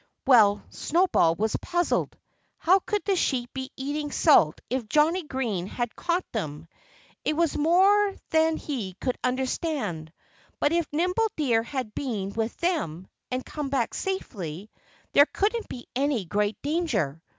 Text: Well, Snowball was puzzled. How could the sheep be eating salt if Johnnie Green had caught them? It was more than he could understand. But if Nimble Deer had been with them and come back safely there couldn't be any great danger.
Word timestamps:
Well, 0.25 0.63
Snowball 0.71 1.35
was 1.35 1.55
puzzled. 1.57 2.17
How 2.57 2.79
could 2.79 3.05
the 3.05 3.15
sheep 3.15 3.53
be 3.53 3.69
eating 3.77 4.09
salt 4.11 4.59
if 4.67 4.89
Johnnie 4.89 5.27
Green 5.27 5.67
had 5.67 5.95
caught 5.95 6.25
them? 6.31 6.67
It 7.23 7.37
was 7.37 7.55
more 7.55 8.15
than 8.31 8.57
he 8.57 8.95
could 8.99 9.19
understand. 9.23 10.11
But 10.59 10.71
if 10.71 10.87
Nimble 10.91 11.29
Deer 11.35 11.61
had 11.61 11.93
been 11.93 12.31
with 12.33 12.57
them 12.57 13.07
and 13.29 13.45
come 13.45 13.69
back 13.69 13.93
safely 13.93 14.71
there 15.11 15.27
couldn't 15.27 15.69
be 15.69 15.87
any 15.95 16.25
great 16.25 16.59
danger. 16.63 17.21